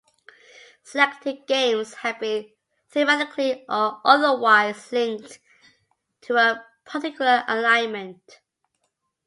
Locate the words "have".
1.93-2.19